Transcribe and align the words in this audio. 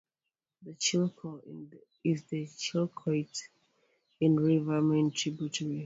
The 0.63 0.71
Chilko 0.73 1.43
is 2.03 2.23
the 2.23 2.47
Chilcotin 2.47 3.39
River's 4.19 4.83
main 4.83 5.11
tributary. 5.11 5.79